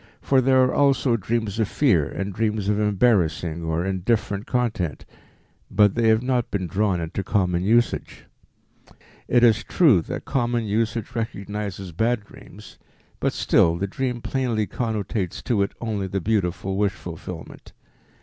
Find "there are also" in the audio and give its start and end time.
0.41-1.15